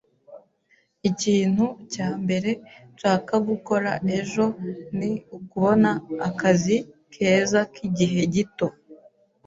Ikintu 1.09 1.65
cya 1.93 2.07
mbere 2.23 2.49
nshaka 2.93 3.33
gukora 3.47 3.91
ejo 4.19 4.45
ni 4.97 5.11
ukubona 5.37 5.89
akazi 6.27 6.75
keza 7.13 7.59
k'igihe 7.73 8.21
gito. 8.33 8.67